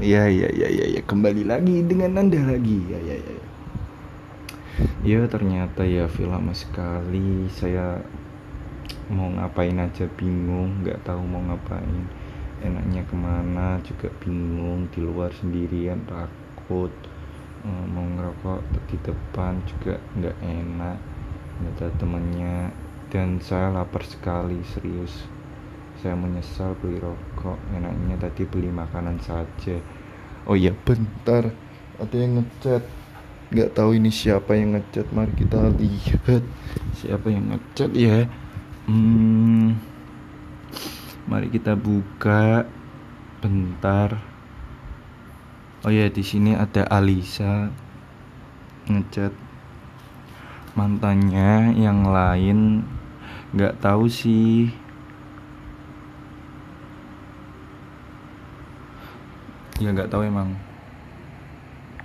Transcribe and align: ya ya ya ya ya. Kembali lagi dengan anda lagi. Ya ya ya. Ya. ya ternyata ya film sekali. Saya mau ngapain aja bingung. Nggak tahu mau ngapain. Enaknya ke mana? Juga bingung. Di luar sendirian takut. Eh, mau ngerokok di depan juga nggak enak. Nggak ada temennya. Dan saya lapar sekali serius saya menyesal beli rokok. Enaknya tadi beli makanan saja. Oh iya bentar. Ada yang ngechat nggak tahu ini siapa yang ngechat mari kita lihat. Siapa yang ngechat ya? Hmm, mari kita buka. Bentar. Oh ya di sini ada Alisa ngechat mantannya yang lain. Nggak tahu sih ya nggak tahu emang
ya 0.00 0.28
ya 0.28 0.48
ya 0.52 0.68
ya 0.68 0.86
ya. 0.98 1.00
Kembali 1.04 1.48
lagi 1.48 1.84
dengan 1.84 2.20
anda 2.20 2.40
lagi. 2.44 2.84
Ya 2.88 3.00
ya 3.00 3.16
ya. 3.16 3.34
Ya. 3.36 3.44
ya 5.04 5.20
ternyata 5.28 5.82
ya 5.86 6.04
film 6.10 6.52
sekali. 6.52 7.48
Saya 7.48 8.00
mau 9.08 9.30
ngapain 9.32 9.76
aja 9.80 10.04
bingung. 10.16 10.84
Nggak 10.84 11.04
tahu 11.06 11.22
mau 11.24 11.40
ngapain. 11.48 12.04
Enaknya 12.60 13.02
ke 13.08 13.16
mana? 13.16 13.80
Juga 13.84 14.08
bingung. 14.20 14.88
Di 14.92 15.00
luar 15.00 15.32
sendirian 15.32 16.04
takut. 16.04 16.92
Eh, 17.66 17.84
mau 17.90 18.04
ngerokok 18.04 18.60
di 18.92 18.96
depan 19.00 19.60
juga 19.64 19.96
nggak 20.20 20.36
enak. 20.44 20.98
Nggak 21.62 21.72
ada 21.80 21.86
temennya. 21.96 22.56
Dan 23.06 23.38
saya 23.38 23.70
lapar 23.70 24.02
sekali 24.02 24.60
serius 24.66 25.36
saya 26.00 26.14
menyesal 26.16 26.76
beli 26.80 27.00
rokok. 27.00 27.56
Enaknya 27.72 28.16
tadi 28.20 28.44
beli 28.44 28.68
makanan 28.68 29.16
saja. 29.22 29.76
Oh 30.46 30.54
iya 30.54 30.70
bentar. 30.72 31.50
Ada 31.96 32.16
yang 32.16 32.42
ngechat 32.42 32.82
nggak 33.46 33.78
tahu 33.78 33.94
ini 33.94 34.10
siapa 34.10 34.58
yang 34.58 34.74
ngechat 34.74 35.06
mari 35.14 35.32
kita 35.34 35.70
lihat. 35.74 36.42
Siapa 36.98 37.26
yang 37.30 37.54
ngechat 37.54 37.90
ya? 37.94 38.28
Hmm, 38.86 39.78
mari 41.26 41.48
kita 41.50 41.74
buka. 41.74 42.66
Bentar. 43.40 44.18
Oh 45.86 45.92
ya 45.92 46.10
di 46.10 46.24
sini 46.26 46.56
ada 46.56 46.82
Alisa 46.90 47.70
ngechat 48.90 49.34
mantannya 50.74 51.72
yang 51.78 52.06
lain. 52.06 52.82
Nggak 53.54 53.78
tahu 53.80 54.10
sih 54.10 54.85
ya 59.80 59.92
nggak 59.92 60.08
tahu 60.08 60.24
emang 60.24 60.56